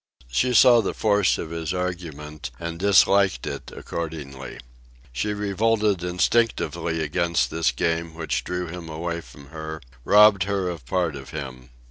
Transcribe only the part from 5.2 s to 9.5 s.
revolted instinctively against this Game which drew him away from